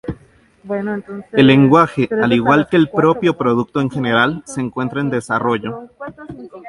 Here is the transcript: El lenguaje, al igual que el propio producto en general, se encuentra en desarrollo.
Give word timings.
El 1.31 1.45
lenguaje, 1.45 2.09
al 2.23 2.33
igual 2.33 2.67
que 2.67 2.75
el 2.75 2.89
propio 2.89 3.37
producto 3.37 3.81
en 3.81 3.91
general, 3.91 4.41
se 4.47 4.59
encuentra 4.59 4.99
en 4.99 5.11
desarrollo. 5.11 5.89